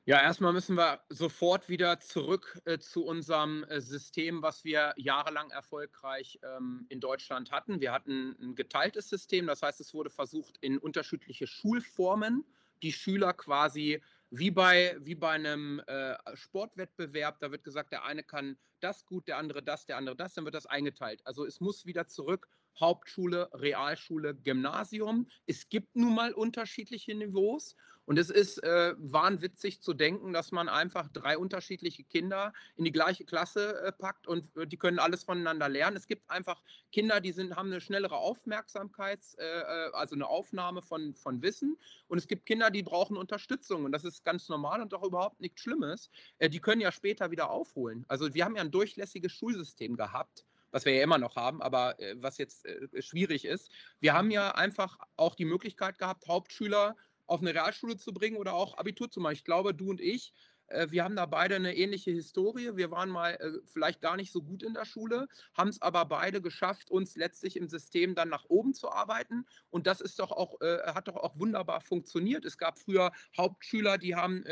Ja, 0.05 0.21
erstmal 0.21 0.51
müssen 0.51 0.75
wir 0.75 0.99
sofort 1.07 1.69
wieder 1.69 1.97
zurück 2.01 2.59
äh, 2.65 2.77
zu 2.77 3.05
unserem 3.05 3.63
äh, 3.63 3.79
System, 3.79 4.41
was 4.41 4.65
wir 4.65 4.93
jahrelang 4.97 5.49
erfolgreich 5.51 6.39
ähm, 6.43 6.85
in 6.89 6.99
Deutschland 6.99 7.51
hatten. 7.51 7.79
Wir 7.79 7.93
hatten 7.93 8.35
ein 8.41 8.53
geteiltes 8.53 9.07
System, 9.07 9.47
das 9.47 9.61
heißt, 9.61 9.79
es 9.79 9.93
wurde 9.93 10.09
versucht, 10.09 10.57
in 10.59 10.77
unterschiedliche 10.77 11.47
Schulformen 11.47 12.43
die 12.81 12.91
Schüler 12.91 13.31
quasi 13.31 14.01
wie 14.29 14.51
bei, 14.51 14.97
wie 14.99 15.15
bei 15.15 15.29
einem 15.29 15.79
äh, 15.87 16.15
Sportwettbewerb, 16.33 17.39
da 17.39 17.51
wird 17.51 17.63
gesagt, 17.63 17.93
der 17.93 18.03
eine 18.03 18.23
kann 18.23 18.57
das 18.81 19.05
gut, 19.05 19.29
der 19.29 19.37
andere 19.37 19.63
das, 19.63 19.85
der 19.85 19.95
andere 19.95 20.17
das, 20.17 20.33
dann 20.33 20.43
wird 20.43 20.55
das 20.55 20.65
eingeteilt. 20.65 21.25
Also 21.25 21.45
es 21.45 21.61
muss 21.61 21.85
wieder 21.85 22.07
zurück 22.07 22.49
Hauptschule, 22.79 23.49
Realschule, 23.53 24.35
Gymnasium. 24.35 25.27
Es 25.45 25.69
gibt 25.69 25.95
nun 25.95 26.15
mal 26.15 26.33
unterschiedliche 26.33 27.15
Niveaus 27.15 27.75
und 28.05 28.19
es 28.19 28.29
ist 28.29 28.61
äh, 28.63 28.95
wahnwitzig 28.97 29.81
zu 29.81 29.93
denken, 29.93 30.33
dass 30.33 30.51
man 30.51 30.67
einfach 30.67 31.07
drei 31.09 31.37
unterschiedliche 31.37 32.03
Kinder 32.03 32.51
in 32.75 32.83
die 32.83 32.91
gleiche 32.91 33.23
Klasse 33.23 33.81
äh, 33.81 33.91
packt 33.93 34.27
und 34.27 34.55
äh, 34.57 34.67
die 34.67 34.77
können 34.77 34.99
alles 34.99 35.23
voneinander 35.23 35.69
lernen. 35.69 35.95
Es 35.95 36.07
gibt 36.07 36.29
einfach 36.29 36.61
Kinder, 36.91 37.21
die 37.21 37.31
sind, 37.31 37.55
haben 37.55 37.71
eine 37.71 37.79
schnellere 37.79 38.17
Aufmerksamkeit, 38.17 39.21
äh, 39.37 39.43
äh, 39.43 39.91
also 39.93 40.15
eine 40.15 40.27
Aufnahme 40.27 40.81
von, 40.81 41.15
von 41.15 41.41
Wissen 41.41 41.77
und 42.07 42.17
es 42.17 42.27
gibt 42.27 42.45
Kinder, 42.45 42.71
die 42.71 42.83
brauchen 42.83 43.15
Unterstützung 43.15 43.85
und 43.85 43.93
das 43.93 44.03
ist 44.03 44.25
ganz 44.25 44.49
normal 44.49 44.81
und 44.81 44.93
auch 44.93 45.03
überhaupt 45.03 45.39
nichts 45.39 45.61
Schlimmes. 45.61 46.09
Äh, 46.39 46.49
die 46.49 46.59
können 46.59 46.81
ja 46.81 46.91
später 46.91 47.31
wieder 47.31 47.49
aufholen. 47.49 48.03
Also 48.09 48.33
wir 48.33 48.43
haben 48.43 48.55
ja 48.55 48.63
ein 48.63 48.71
durchlässiges 48.71 49.31
Schulsystem 49.31 49.95
gehabt 49.95 50.45
was 50.73 50.85
wir 50.85 50.93
ja 50.93 51.03
immer 51.03 51.19
noch 51.19 51.35
haben, 51.37 51.61
aber 51.61 51.97
äh, 51.99 52.15
was 52.17 52.37
jetzt 52.37 52.65
äh, 52.65 53.01
schwierig 53.01 53.45
ist. 53.45 53.71
Wir 53.99 54.13
haben 54.13 54.31
ja 54.31 54.55
einfach 54.55 54.97
auch 55.15 55.35
die 55.35 55.45
Möglichkeit 55.45 55.99
gehabt, 55.99 56.27
Hauptschüler 56.27 56.97
auf 57.27 57.39
eine 57.39 57.53
Realschule 57.53 57.95
zu 57.95 58.11
bringen 58.11 58.37
oder 58.37 58.53
auch 58.53 58.77
Abitur 58.77 59.09
zu 59.09 59.21
machen. 59.21 59.33
Ich 59.33 59.45
glaube, 59.45 59.73
du 59.73 59.91
und 59.91 60.01
ich 60.01 60.33
äh, 60.33 60.52
wir 60.87 61.03
haben 61.03 61.15
da 61.15 61.25
beide 61.25 61.55
eine 61.55 61.75
ähnliche 61.75 62.11
Historie. 62.11 62.75
Wir 62.75 62.91
waren 62.91 63.09
mal 63.09 63.31
äh, 63.33 63.59
vielleicht 63.65 64.01
gar 64.01 64.15
nicht 64.15 64.31
so 64.31 64.41
gut 64.41 64.63
in 64.63 64.73
der 64.73 64.85
Schule, 64.85 65.27
haben 65.53 65.69
es 65.69 65.81
aber 65.81 66.05
beide 66.05 66.41
geschafft, 66.41 66.89
uns 66.89 67.15
letztlich 67.15 67.57
im 67.57 67.67
System 67.67 68.15
dann 68.15 68.29
nach 68.29 68.45
oben 68.47 68.73
zu 68.73 68.91
arbeiten. 68.91 69.45
Und 69.69 69.87
das 69.87 70.01
ist 70.01 70.19
doch 70.19 70.31
auch, 70.31 70.59
äh, 70.61 70.79
hat 70.93 71.07
doch 71.07 71.15
auch 71.15 71.37
wunderbar 71.37 71.81
funktioniert. 71.81 72.45
Es 72.45 72.57
gab 72.57 72.79
früher 72.79 73.11
Hauptschüler, 73.37 73.97
die 73.97 74.15
haben 74.15 74.43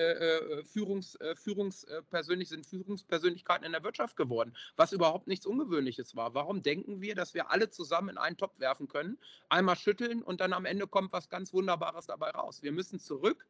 Führungs, 0.65 1.18
Führungspersönlich, 1.36 2.50
sind 2.50 2.65
Führungspersönlichkeiten 2.65 3.65
in 3.65 3.72
der 3.72 3.84
Wirtschaft 3.84 4.15
geworden, 4.15 4.56
was 4.75 4.91
überhaupt 4.91 5.27
nichts 5.27 5.46
Ungewöhnliches 5.46 6.15
war. 6.15 6.34
Warum 6.34 6.62
denken 6.62 7.01
wir, 7.01 7.15
dass 7.15 7.34
wir 7.34 7.51
alle 7.51 7.70
zusammen 7.70 8.10
in 8.10 8.18
einen 8.18 8.38
Topf 8.38 8.60
werfen 8.60 8.88
können, 8.88 9.18
einmal 9.50 9.75
schütteln 9.75 10.22
und 10.22 10.41
dann 10.41 10.53
am 10.53 10.65
Ende 10.65 10.88
kommt 10.88 11.13
was 11.13 11.30
ganz 11.30 11.53
Wunderbares 11.53 12.08
dabei 12.08 12.32
raus? 12.32 12.62
Wir 12.62 12.72
müssen 12.72 13.00
zurück 13.00 13.48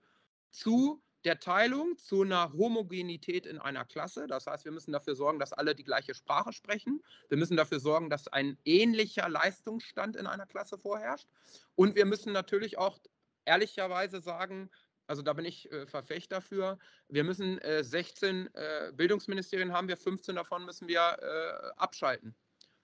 zu 0.50 1.02
der 1.24 1.40
Teilung 1.40 1.98
zu 1.98 2.24
einer 2.24 2.52
Homogenität 2.54 3.46
in 3.46 3.60
einer 3.60 3.86
Klasse. 3.86 4.28
Das 4.28 4.48
heißt, 4.48 4.66
wir 4.66 4.72
müssen 4.72 4.92
dafür 4.92 5.16
sorgen, 5.16 5.40
dass 5.40 5.54
alle 5.54 5.76
die 5.76 5.84
gleiche 5.84 6.14
Sprache 6.14 6.54
sprechen. 6.54 7.02
Wir 7.30 7.38
müssen 7.38 7.58
dafür 7.58 7.80
sorgen, 7.80 8.10
dass 8.10 8.28
ein 8.28 8.58
ähnlicher 8.66 9.30
Leistungsstand 9.30 10.16
in 10.16 10.28
einer 10.28 10.46
Klasse 10.46 10.78
vorherrscht. 10.78 11.28
Und 11.76 11.96
wir 11.96 12.06
müssen 12.06 12.34
natürlich 12.34 12.78
auch 12.78 13.00
ehrlicherweise 13.46 14.22
sagen, 14.22 14.70
also 15.08 15.22
da 15.22 15.34
bin 15.34 15.46
ich 15.46 15.72
äh, 15.72 15.86
Verfechter 15.88 16.42
für. 16.42 16.80
Wir 17.10 17.24
müssen 17.24 17.58
äh, 17.60 17.84
16 17.84 18.50
äh, 18.54 18.92
Bildungsministerien 18.94 19.74
haben, 19.74 19.88
wir 19.88 19.98
15 19.98 20.36
davon 20.36 20.66
müssen 20.66 20.88
wir 20.88 21.02
äh, 21.02 21.72
abschalten. 21.78 22.36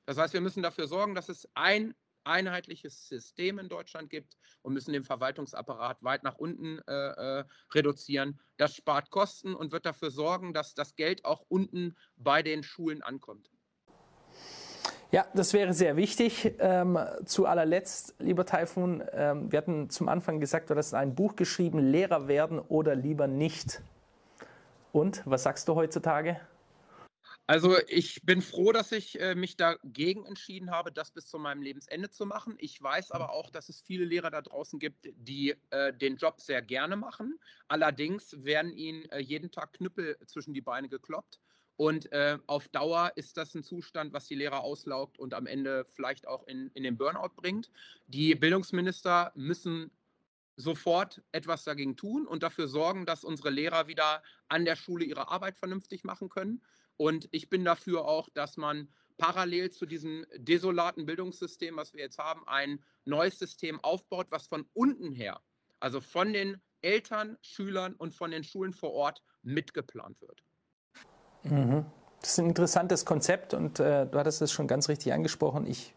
Das 0.06 0.18
heißt, 0.18 0.34
wir 0.34 0.42
müssen 0.42 0.64
dafür 0.64 0.88
sorgen, 0.88 1.16
dass 1.16 1.30
es 1.30 1.48
ein 1.54 1.96
einheitliches 2.28 3.08
System 3.08 3.60
in 3.60 3.70
Deutschland 3.70 4.10
gibt 4.10 4.38
und 4.62 4.74
müssen 4.74 4.94
den 4.94 5.04
Verwaltungsapparat 5.04 6.04
weit 6.04 6.24
nach 6.24 6.36
unten 6.36 6.80
äh, 6.88 7.40
äh, 7.40 7.44
reduzieren. 7.74 8.40
Das 8.58 8.76
spart 8.76 9.10
Kosten 9.10 9.54
und 9.56 9.72
wird 9.72 9.86
dafür 9.86 10.12
sorgen, 10.12 10.54
dass 10.54 10.76
das 10.76 10.96
Geld 10.96 11.26
auch 11.26 11.46
unten 11.48 11.96
bei 12.16 12.44
den 12.44 12.64
Schulen 12.64 13.02
ankommt. 13.02 13.50
Ja, 15.10 15.26
das 15.34 15.54
wäre 15.54 15.74
sehr 15.74 15.96
wichtig. 15.96 16.54
Ähm, 16.60 17.00
zu 17.26 17.46
allerletzt, 17.46 18.16
lieber 18.20 18.46
Taifun, 18.46 19.02
ähm, 19.14 19.50
wir 19.52 19.58
hatten 19.58 19.90
zum 19.90 20.10
Anfang 20.10 20.42
gesagt, 20.42 20.70
du 20.70 20.76
hast 20.76 20.94
ein 20.94 21.16
Buch 21.16 21.38
geschrieben, 21.38 21.80
Lehrer 21.80 22.28
werden 22.28 22.60
oder 22.60 22.94
lieber 22.94 23.28
nicht. 23.28 23.82
Und 24.92 25.22
was 25.26 25.44
sagst 25.44 25.70
du 25.70 25.76
heutzutage? 25.76 26.42
Also 27.50 27.78
ich 27.88 28.24
bin 28.24 28.42
froh, 28.42 28.74
dass 28.74 28.92
ich 28.92 29.22
äh, 29.22 29.34
mich 29.34 29.56
dagegen 29.56 30.26
entschieden 30.26 30.70
habe, 30.70 30.92
das 30.92 31.12
bis 31.12 31.28
zu 31.28 31.40
meinem 31.40 31.62
Lebensende 31.62 32.10
zu 32.10 32.26
machen. 32.26 32.56
Ich 32.58 32.82
weiß 32.82 33.12
aber 33.12 33.32
auch, 33.32 33.50
dass 33.50 33.70
es 33.70 33.80
viele 33.80 34.04
Lehrer 34.04 34.30
da 34.30 34.42
draußen 34.42 34.80
gibt, 34.80 35.08
die 35.16 35.56
äh, 35.70 35.94
den 35.94 36.18
Job 36.18 36.42
sehr 36.42 36.62
gerne 36.62 36.98
machen. 36.98 37.40
Allerdings 37.70 38.44
werden 38.44 38.74
ihnen 38.74 39.06
äh, 39.12 39.20
jeden 39.20 39.50
Tag 39.50 39.72
Knüppel 39.72 40.18
zwischen 40.26 40.54
die 40.54 40.62
Beine 40.62 40.90
gekloppt. 40.90 41.40
Und 41.78 42.12
äh, 42.12 42.38
auf 42.48 42.68
Dauer 42.68 43.14
ist 43.16 43.38
das 43.38 43.56
ein 43.56 43.64
Zustand, 43.64 44.12
was 44.12 44.28
die 44.28 44.36
Lehrer 44.36 44.62
auslaugt 44.62 45.18
und 45.18 45.34
am 45.34 45.46
Ende 45.46 45.86
vielleicht 45.94 46.28
auch 46.28 46.46
in, 46.48 46.70
in 46.74 46.84
den 46.84 46.98
Burnout 46.98 47.36
bringt. 47.38 47.72
Die 48.08 48.36
Bildungsminister 48.36 49.32
müssen 49.36 49.90
sofort 50.58 51.22
etwas 51.32 51.64
dagegen 51.64 51.96
tun 51.96 52.28
und 52.28 52.44
dafür 52.44 52.68
sorgen, 52.68 53.06
dass 53.06 53.24
unsere 53.24 53.52
Lehrer 53.52 53.88
wieder 53.88 54.22
an 54.50 54.66
der 54.66 54.76
Schule 54.76 55.06
ihre 55.06 55.30
Arbeit 55.30 55.56
vernünftig 55.56 56.04
machen 56.04 56.30
können. 56.30 56.62
Und 56.98 57.30
ich 57.32 57.50
bin 57.50 57.64
dafür 57.64 58.06
auch, 58.06 58.30
dass 58.30 58.58
man 58.58 58.90
parallel 59.18 59.72
zu 59.72 59.86
diesem 59.86 60.26
desolaten 60.36 61.06
Bildungssystem, 61.06 61.76
was 61.76 61.94
wir 61.94 62.02
jetzt 62.02 62.18
haben, 62.18 62.48
ein 62.48 62.84
neues 63.06 63.40
System 63.40 63.80
aufbaut, 63.84 64.28
was 64.30 64.48
von 64.48 64.66
unten 64.74 65.12
her, 65.12 65.42
also 65.80 66.02
von 66.02 66.34
den 66.34 66.62
Eltern, 66.82 67.38
Schülern 67.42 67.94
und 67.96 68.14
von 68.14 68.32
den 68.32 68.44
Schulen 68.44 68.74
vor 68.74 68.94
Ort 68.94 69.24
mitgeplant 69.42 70.22
wird. 70.22 70.44
Mhm. 71.44 71.86
Das 72.22 72.32
ist 72.32 72.40
ein 72.40 72.48
interessantes 72.48 73.06
Konzept 73.06 73.54
und 73.54 73.80
äh, 73.80 74.08
du 74.08 74.18
hattest 74.18 74.42
es 74.42 74.52
schon 74.52 74.68
ganz 74.68 74.90
richtig 74.90 75.14
angesprochen. 75.14 75.68
Ich 75.68 75.94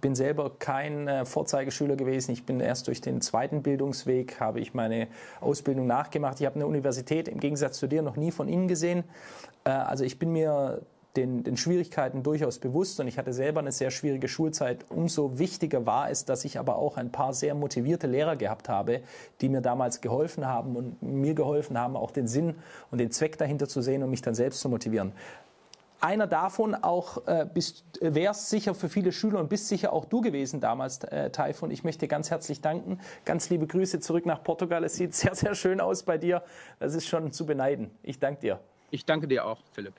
bin 0.00 0.14
selber 0.14 0.52
kein 0.58 1.08
äh, 1.08 1.24
Vorzeigeschüler 1.24 1.96
gewesen. 1.96 2.32
Ich 2.32 2.44
bin 2.44 2.60
erst 2.60 2.86
durch 2.86 3.00
den 3.00 3.20
zweiten 3.20 3.62
Bildungsweg, 3.62 4.40
habe 4.40 4.60
ich 4.60 4.74
meine 4.74 5.08
Ausbildung 5.40 5.86
nachgemacht. 5.86 6.40
Ich 6.40 6.46
habe 6.46 6.56
eine 6.56 6.66
Universität 6.66 7.28
im 7.28 7.40
Gegensatz 7.40 7.78
zu 7.78 7.86
dir 7.86 8.02
noch 8.02 8.16
nie 8.16 8.30
von 8.30 8.48
innen 8.48 8.68
gesehen. 8.68 9.04
Äh, 9.64 9.70
also 9.70 10.04
ich 10.04 10.18
bin 10.18 10.32
mir 10.32 10.82
den, 11.16 11.42
den 11.42 11.56
Schwierigkeiten 11.56 12.22
durchaus 12.22 12.58
bewusst 12.58 13.00
und 13.00 13.08
ich 13.08 13.18
hatte 13.18 13.32
selber 13.32 13.60
eine 13.60 13.72
sehr 13.72 13.90
schwierige 13.90 14.28
Schulzeit. 14.28 14.86
Umso 14.90 15.38
wichtiger 15.38 15.84
war 15.84 16.10
es, 16.10 16.24
dass 16.24 16.44
ich 16.44 16.58
aber 16.58 16.76
auch 16.76 16.96
ein 16.96 17.10
paar 17.10 17.34
sehr 17.34 17.54
motivierte 17.54 18.06
Lehrer 18.06 18.36
gehabt 18.36 18.68
habe, 18.68 19.00
die 19.40 19.48
mir 19.48 19.60
damals 19.60 20.00
geholfen 20.00 20.46
haben 20.46 20.76
und 20.76 21.02
mir 21.02 21.34
geholfen 21.34 21.78
haben, 21.78 21.96
auch 21.96 22.12
den 22.12 22.28
Sinn 22.28 22.54
und 22.90 22.98
den 22.98 23.10
Zweck 23.10 23.38
dahinter 23.38 23.66
zu 23.68 23.82
sehen 23.82 24.02
und 24.02 24.10
mich 24.10 24.22
dann 24.22 24.34
selbst 24.34 24.60
zu 24.60 24.68
motivieren. 24.68 25.12
Einer 26.00 26.26
davon 26.26 26.74
auch 26.74 27.26
äh, 27.26 27.46
bist, 27.52 27.98
wärst 28.00 28.48
sicher 28.48 28.74
für 28.74 28.88
viele 28.88 29.12
Schüler 29.12 29.38
und 29.38 29.48
bist 29.48 29.68
sicher 29.68 29.92
auch 29.92 30.06
du 30.06 30.20
gewesen 30.20 30.60
damals, 30.60 31.04
äh, 31.04 31.30
Taifun. 31.30 31.70
Ich 31.70 31.84
möchte 31.84 32.08
ganz 32.08 32.30
herzlich 32.30 32.60
danken. 32.60 32.98
Ganz 33.24 33.50
liebe 33.50 33.66
Grüße 33.66 34.00
zurück 34.00 34.24
nach 34.24 34.42
Portugal. 34.42 34.82
Es 34.84 34.94
sieht 34.94 35.14
sehr, 35.20 35.34
sehr 35.34 35.54
schön 35.54 35.80
aus 35.80 36.02
bei 36.02 36.16
dir. 36.16 36.42
Das 36.78 36.94
ist 36.94 37.06
schon 37.06 37.32
zu 37.32 37.44
beneiden. 37.44 37.90
Ich 38.02 38.18
danke 38.18 38.40
dir. 38.40 38.60
Ich 38.90 39.04
danke 39.04 39.28
dir 39.28 39.44
auch, 39.44 39.58
Philipp. 39.72 39.94